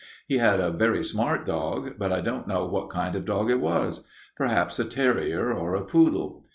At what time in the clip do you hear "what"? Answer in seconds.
2.65-2.89